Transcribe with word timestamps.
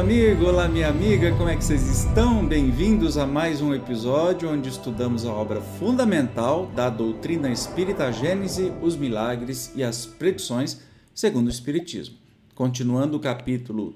amigo, 0.00 0.46
olá 0.46 0.68
minha 0.68 0.88
amiga, 0.88 1.32
como 1.36 1.48
é 1.48 1.56
que 1.56 1.64
vocês 1.64 1.86
estão? 1.86 2.44
Bem-vindos 2.44 3.16
a 3.16 3.24
mais 3.24 3.62
um 3.62 3.72
episódio 3.72 4.50
onde 4.50 4.68
estudamos 4.68 5.24
a 5.24 5.32
obra 5.32 5.60
fundamental 5.60 6.66
da 6.74 6.90
doutrina 6.90 7.48
espírita 7.48 8.12
Gênese, 8.12 8.72
os 8.82 8.96
milagres 8.96 9.72
e 9.76 9.84
as 9.84 10.04
predições 10.04 10.80
segundo 11.14 11.46
o 11.46 11.50
Espiritismo. 11.50 12.16
Continuando 12.56 13.16
o 13.16 13.20
capítulo 13.20 13.94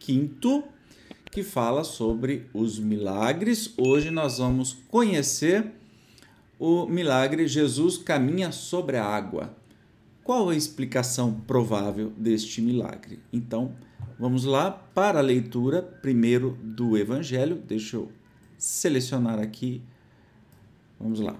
15, 0.00 0.64
que 1.30 1.44
fala 1.44 1.84
sobre 1.84 2.50
os 2.52 2.80
milagres. 2.80 3.72
Hoje 3.78 4.10
nós 4.10 4.38
vamos 4.38 4.76
conhecer 4.88 5.72
o 6.58 6.86
milagre 6.86 7.46
Jesus 7.46 7.96
caminha 7.96 8.50
sobre 8.50 8.96
a 8.96 9.04
água. 9.04 9.56
Qual 10.24 10.50
a 10.50 10.56
explicação 10.56 11.32
provável 11.46 12.12
deste 12.16 12.60
milagre? 12.60 13.20
Então, 13.32 13.72
vamos 14.18 14.44
lá 14.44 14.70
para 14.70 15.18
a 15.18 15.22
leitura 15.22 15.82
primeiro 15.82 16.58
do 16.62 16.96
Evangelho. 16.96 17.56
Deixa 17.66 17.96
eu 17.96 18.10
selecionar 18.58 19.38
aqui. 19.38 19.82
Vamos 20.98 21.20
lá. 21.20 21.34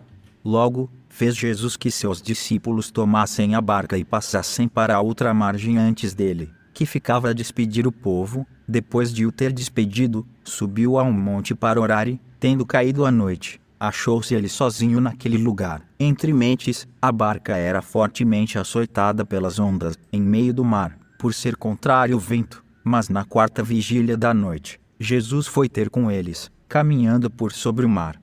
Logo, 0.45 0.89
fez 1.09 1.37
Jesus 1.37 1.77
que 1.77 1.91
seus 1.91 2.23
discípulos 2.23 2.91
tomassem 2.91 3.55
a 3.55 3.61
barca 3.61 3.99
e 3.99 4.05
passassem 4.05 4.69
para 4.69 4.95
a 4.95 5.01
outra 5.01 5.35
margem 5.35 5.77
antes 5.77 6.15
dele, 6.15 6.51
que 6.73 6.87
ficava 6.87 7.31
a 7.31 7.33
despedir 7.33 7.87
o 7.87 7.93
povo. 7.93 8.47
Depois 8.69 9.13
de 9.13 9.27
o 9.27 9.33
ter 9.33 9.53
despedido, 9.53 10.27
subiu 10.45 10.99
a 10.99 11.03
um 11.03 11.13
monte 11.13 11.55
para 11.55 11.81
orar 11.81 12.09
e, 12.09 12.21
tendo 12.39 12.67
caído 12.67 13.05
a 13.05 13.11
noite, 13.11 13.61
achou-se 13.79 14.35
ele 14.35 14.49
sozinho 14.49 15.01
naquele 15.01 15.39
lugar. 15.39 15.83
Entre 15.99 16.33
mentes, 16.33 16.87
a 17.01 17.11
barca 17.11 17.57
era 17.57 17.83
fortemente 17.83 18.59
açoitada 18.59 19.25
pelas 19.25 19.59
ondas, 19.59 19.99
em 20.13 20.21
meio 20.21 20.53
do 20.53 20.65
mar, 20.65 20.99
por 21.19 21.33
ser 21.33 21.57
contrário 21.57 22.17
o 22.17 22.21
vento. 22.21 22.66
Mas 22.89 23.09
na 23.09 23.25
quarta 23.25 23.65
vigília 23.65 24.17
da 24.17 24.33
noite, 24.33 24.79
Jesus 24.97 25.49
foi 25.49 25.69
ter 25.69 25.91
com 25.91 26.09
eles, 26.09 26.53
caminhando 26.69 27.29
por 27.29 27.51
sobre 27.51 27.85
o 27.85 27.89
mar. 27.89 28.23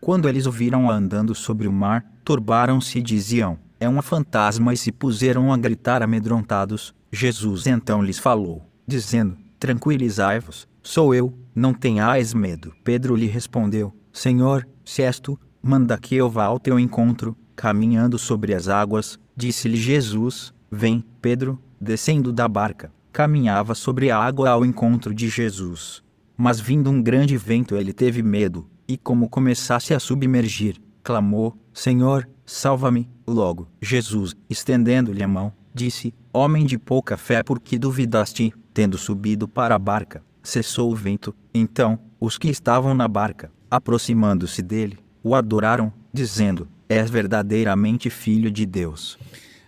Quando 0.00 0.26
eles 0.26 0.46
o 0.46 0.50
viram 0.50 0.90
andando 0.90 1.34
sobre 1.34 1.68
o 1.68 1.72
mar, 1.72 2.02
turbaram-se 2.24 2.98
e 2.98 3.02
diziam: 3.02 3.58
É 3.78 3.86
um 3.86 4.00
fantasma, 4.00 4.72
e 4.72 4.76
se 4.78 4.90
puseram 4.90 5.52
a 5.52 5.58
gritar 5.58 6.02
amedrontados. 6.02 6.94
Jesus 7.12 7.66
então 7.66 8.02
lhes 8.02 8.18
falou, 8.18 8.62
dizendo: 8.86 9.36
Tranquilizai-vos, 9.58 10.66
sou 10.82 11.14
eu, 11.14 11.34
não 11.54 11.74
tenhais 11.74 12.32
medo. 12.32 12.72
Pedro 12.82 13.14
lhe 13.14 13.26
respondeu: 13.26 13.92
Senhor, 14.10 14.66
se 14.82 15.02
és 15.02 15.20
tu, 15.20 15.38
manda 15.62 15.98
que 15.98 16.14
eu 16.14 16.30
vá 16.30 16.44
ao 16.44 16.58
teu 16.58 16.80
encontro, 16.80 17.36
caminhando 17.54 18.18
sobre 18.18 18.54
as 18.54 18.66
águas. 18.66 19.18
Disse-lhe 19.36 19.76
Jesus: 19.76 20.54
Vem, 20.72 21.04
Pedro, 21.20 21.60
descendo 21.78 22.32
da 22.32 22.48
barca. 22.48 22.90
Caminhava 23.14 23.76
sobre 23.76 24.10
a 24.10 24.18
água 24.18 24.50
ao 24.50 24.64
encontro 24.64 25.14
de 25.14 25.28
Jesus. 25.28 26.02
Mas 26.36 26.58
vindo 26.58 26.90
um 26.90 27.00
grande 27.00 27.36
vento, 27.36 27.76
ele 27.76 27.92
teve 27.92 28.24
medo, 28.24 28.68
e 28.88 28.98
como 28.98 29.28
começasse 29.28 29.94
a 29.94 30.00
submergir, 30.00 30.82
clamou: 31.00 31.56
Senhor, 31.72 32.28
salva-me. 32.44 33.08
Logo, 33.24 33.68
Jesus, 33.80 34.34
estendendo-lhe 34.50 35.22
a 35.22 35.28
mão, 35.28 35.52
disse: 35.72 36.12
Homem 36.32 36.66
de 36.66 36.76
pouca 36.76 37.16
fé, 37.16 37.40
por 37.44 37.60
que 37.60 37.78
duvidaste? 37.78 38.52
Tendo 38.74 38.98
subido 38.98 39.46
para 39.46 39.76
a 39.76 39.78
barca, 39.78 40.20
cessou 40.42 40.90
o 40.90 40.96
vento. 40.96 41.32
Então, 41.54 42.00
os 42.18 42.36
que 42.36 42.48
estavam 42.48 42.94
na 42.94 43.06
barca, 43.06 43.52
aproximando-se 43.70 44.60
dele, 44.60 44.98
o 45.22 45.36
adoraram, 45.36 45.92
dizendo: 46.12 46.66
És 46.88 47.10
verdadeiramente 47.10 48.10
filho 48.10 48.50
de 48.50 48.66
Deus. 48.66 49.16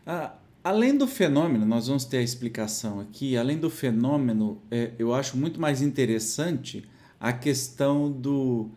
Ah, 0.04 0.32
além 0.66 0.96
do 0.96 1.06
fenômeno, 1.06 1.64
nós 1.64 1.86
vamos 1.86 2.04
ter 2.04 2.16
a 2.16 2.22
explicação 2.22 2.98
aqui. 2.98 3.36
Além 3.36 3.56
do 3.56 3.70
fenômeno, 3.70 4.60
é, 4.68 4.90
eu 4.98 5.14
acho 5.14 5.36
muito 5.36 5.60
mais 5.60 5.80
interessante 5.80 6.84
a 7.20 7.32
questão 7.32 8.10
do, 8.10 8.68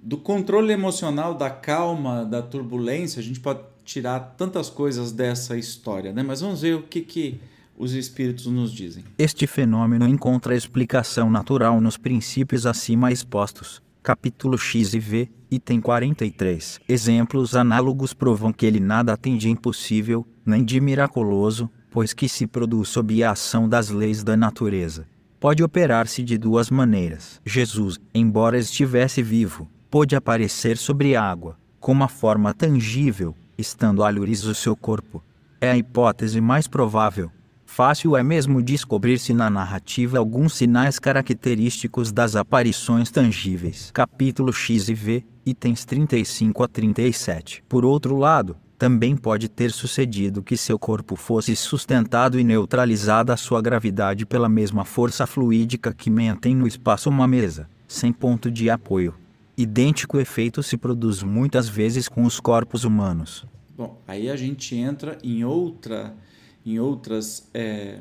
do 0.00 0.16
controle 0.16 0.72
emocional, 0.72 1.34
da 1.34 1.50
calma, 1.50 2.24
da 2.24 2.40
turbulência. 2.40 3.18
A 3.18 3.24
gente 3.24 3.40
pode 3.40 3.58
tirar 3.84 4.20
tantas 4.38 4.70
coisas 4.70 5.10
dessa 5.10 5.58
história, 5.58 6.12
né? 6.12 6.22
Mas 6.22 6.42
vamos 6.42 6.62
ver 6.62 6.76
o 6.76 6.82
que, 6.84 7.00
que 7.00 7.40
os 7.76 7.92
espíritos 7.92 8.46
nos 8.46 8.72
dizem. 8.72 9.02
Este 9.18 9.48
fenômeno 9.48 10.06
encontra 10.06 10.54
explicação 10.54 11.28
natural 11.28 11.80
nos 11.80 11.96
princípios 11.96 12.66
acima 12.66 13.10
expostos 13.10 13.82
capítulo 14.02 14.56
X 14.56 14.94
e 14.94 14.98
V, 14.98 15.30
item 15.50 15.80
43. 15.80 16.80
Exemplos 16.88 17.54
análogos 17.54 18.14
provam 18.14 18.52
que 18.52 18.64
ele 18.64 18.80
nada 18.80 19.16
tem 19.16 19.36
de 19.36 19.50
impossível, 19.50 20.26
nem 20.44 20.64
de 20.64 20.80
miraculoso, 20.80 21.70
pois 21.90 22.12
que 22.12 22.28
se 22.28 22.46
produz 22.46 22.88
sob 22.88 23.22
a 23.22 23.32
ação 23.32 23.68
das 23.68 23.90
leis 23.90 24.22
da 24.22 24.36
natureza. 24.36 25.06
Pode 25.38 25.62
operar-se 25.62 26.22
de 26.22 26.36
duas 26.36 26.70
maneiras. 26.70 27.40
Jesus, 27.44 27.98
embora 28.14 28.58
estivesse 28.58 29.22
vivo, 29.22 29.68
pôde 29.90 30.14
aparecer 30.14 30.76
sobre 30.76 31.16
a 31.16 31.22
água, 31.22 31.58
com 31.78 31.92
uma 31.92 32.08
forma 32.08 32.52
tangível, 32.54 33.34
estando 33.56 34.04
alhures 34.04 34.44
o 34.44 34.54
seu 34.54 34.76
corpo. 34.76 35.22
É 35.60 35.70
a 35.70 35.76
hipótese 35.76 36.40
mais 36.40 36.66
provável, 36.66 37.30
Fácil 37.72 38.16
é 38.16 38.22
mesmo 38.22 38.60
descobrir-se 38.60 39.32
na 39.32 39.48
narrativa 39.48 40.18
alguns 40.18 40.54
sinais 40.54 40.98
característicos 40.98 42.10
das 42.10 42.34
aparições 42.34 43.12
tangíveis. 43.12 43.92
Capítulo 43.94 44.52
X 44.52 44.88
e 44.88 44.94
V, 44.94 45.24
itens 45.46 45.84
35 45.84 46.64
a 46.64 46.68
37. 46.68 47.62
Por 47.68 47.84
outro 47.84 48.16
lado, 48.16 48.56
também 48.76 49.16
pode 49.16 49.48
ter 49.48 49.70
sucedido 49.70 50.42
que 50.42 50.56
seu 50.56 50.80
corpo 50.80 51.14
fosse 51.14 51.54
sustentado 51.54 52.40
e 52.40 52.44
neutralizada 52.44 53.32
a 53.32 53.36
sua 53.36 53.62
gravidade 53.62 54.26
pela 54.26 54.48
mesma 54.48 54.84
força 54.84 55.24
fluídica 55.24 55.94
que 55.94 56.10
mantém 56.10 56.56
no 56.56 56.66
espaço 56.66 57.08
uma 57.08 57.28
mesa, 57.28 57.68
sem 57.86 58.12
ponto 58.12 58.50
de 58.50 58.68
apoio. 58.68 59.14
Idêntico 59.56 60.18
efeito 60.18 60.60
se 60.60 60.76
produz 60.76 61.22
muitas 61.22 61.68
vezes 61.68 62.08
com 62.08 62.24
os 62.24 62.40
corpos 62.40 62.82
humanos. 62.82 63.46
Bom, 63.78 64.02
aí 64.08 64.28
a 64.28 64.34
gente 64.34 64.74
entra 64.74 65.16
em 65.22 65.44
outra 65.44 66.16
em 66.64 66.78
outras 66.78 67.48
é, 67.54 68.00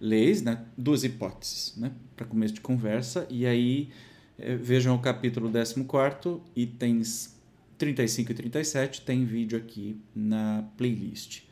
leis, 0.00 0.42
né, 0.42 0.64
duas 0.76 1.04
hipóteses 1.04 1.74
né, 1.76 1.92
para 2.16 2.26
começo 2.26 2.54
de 2.54 2.60
conversa. 2.60 3.26
E 3.30 3.46
aí 3.46 3.90
é, 4.38 4.56
vejam 4.56 4.94
o 4.94 4.98
capítulo 4.98 5.50
14, 5.50 6.40
itens 6.56 7.36
35 7.78 8.30
e 8.30 8.34
37, 8.34 9.00
tem 9.02 9.24
vídeo 9.24 9.58
aqui 9.58 10.00
na 10.14 10.64
playlist. 10.76 11.42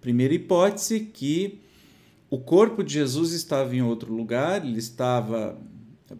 Primeira 0.00 0.34
hipótese 0.34 1.00
que 1.00 1.60
o 2.30 2.38
corpo 2.38 2.84
de 2.84 2.92
Jesus 2.92 3.32
estava 3.32 3.74
em 3.74 3.80
outro 3.80 4.12
lugar, 4.12 4.64
ele 4.64 4.78
estava 4.78 5.58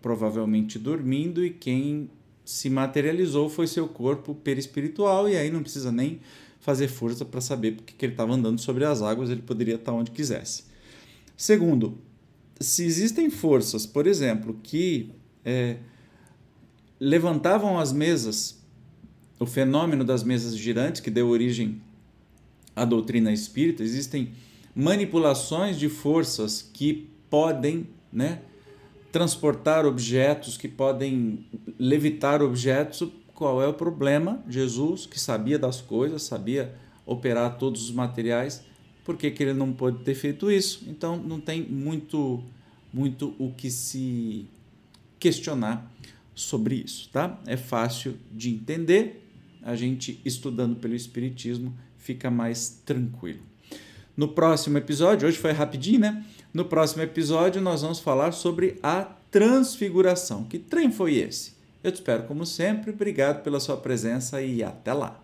provavelmente 0.01 0.79
dormindo 0.79 1.45
e 1.45 1.51
quem 1.51 2.11
se 2.45 2.71
materializou 2.71 3.51
foi 3.51 3.67
seu 3.67 3.87
corpo 3.87 4.35
perispiritual 4.35 5.29
e 5.29 5.37
aí 5.37 5.51
não 5.51 5.63
precisa 5.63 5.93
nem 5.93 6.21
fazer 6.61 6.89
força 6.89 7.25
para 7.25 7.41
saber 7.41 7.77
porque 7.77 7.95
que 7.97 8.05
ele 8.05 8.13
estava 8.13 8.35
andando 8.35 8.61
sobre 8.61 8.85
as 8.85 9.03
águas, 9.03 9.31
ele 9.31 9.43
poderia 9.43 9.77
estar 9.77 9.93
onde 9.93 10.11
quisesse. 10.11 10.65
Segundo, 11.37 11.99
se 12.61 12.85
existem 12.85 13.31
forças, 13.31 13.87
por 13.87 14.07
exemplo, 14.07 14.59
que 14.63 15.11
é, 15.45 15.77
levantavam 16.99 17.79
as 17.79 17.93
mesas, 17.93 18.59
o 19.39 19.47
fenômeno 19.47 20.05
das 20.05 20.25
mesas 20.25 20.57
girantes 20.57 21.01
que 21.01 21.11
deu 21.11 21.29
origem 21.29 21.81
à 22.75 22.85
doutrina 22.85 23.33
espírita, 23.33 23.83
existem 23.83 24.33
manipulações 24.75 25.79
de 25.79 25.89
forças 25.89 26.63
que 26.63 27.09
podem 27.31 27.89
né, 28.13 28.41
transportar 29.13 29.87
objetos, 29.87 30.57
que 30.57 30.69
podem 30.69 31.47
levitar 31.79 32.43
objetos 32.43 33.09
qual 33.39 33.63
é 33.63 33.69
o 33.69 33.73
problema. 33.73 34.43
Jesus, 34.49 35.07
que 35.07 35.21
sabia 35.21 35.57
das 35.57 35.81
coisas, 35.81 36.25
sabia 36.25 36.75
operar 37.07 37.57
todos 37.57 37.85
os 37.85 37.93
materiais, 37.93 38.65
por 39.05 39.17
que, 39.17 39.31
que 39.31 39.45
ele 39.45 39.53
não 39.53 39.73
pôde 39.73 40.03
ter 40.03 40.17
feito 40.17 40.51
isso? 40.51 40.85
Então 40.89 41.17
não 41.17 41.39
tem 41.39 41.63
muito, 41.63 42.43
muito 42.93 43.37
o 43.39 43.53
que 43.53 43.71
se 43.71 44.45
questionar 45.21 45.89
sobre 46.35 46.83
isso, 46.85 47.09
tá? 47.13 47.41
É 47.47 47.57
fácil 47.57 48.17
de 48.33 48.51
entender. 48.51 49.25
A 49.63 49.77
gente 49.77 50.21
estudando 50.25 50.75
pelo 50.75 50.97
Espiritismo 50.97 51.73
fica 51.97 52.33
mais 52.33 52.83
tranquilo. 52.85 53.43
No 54.17 54.27
próximo 54.27 54.79
episódio, 54.79 55.29
hoje 55.29 55.39
foi 55.39 55.53
rapidinho, 55.53 56.01
né? 56.01 56.27
No 56.53 56.65
próximo 56.65 57.05
episódio, 57.05 57.63
nós 57.63 57.83
vamos 57.83 58.01
falar 58.01 58.33
sobre 58.33 58.81
a 58.83 59.03
transfiguração. 59.31 60.43
Que 60.43 60.59
trem 60.59 60.91
foi 60.91 61.15
esse? 61.19 61.58
Eu 61.83 61.93
te 61.93 61.97
espero 61.97 62.25
como 62.25 62.45
sempre. 62.45 62.91
Obrigado 62.91 63.43
pela 63.43 63.61
sua 63.61 63.77
presença 63.77 64.43
e 64.43 64.63
até 64.63 64.93
lá. 64.93 65.21